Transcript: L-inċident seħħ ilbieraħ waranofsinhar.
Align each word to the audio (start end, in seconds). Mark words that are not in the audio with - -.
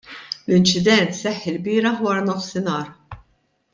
L-inċident 0.51 1.13
seħħ 1.33 1.51
ilbieraħ 1.53 2.01
waranofsinhar. 2.07 2.93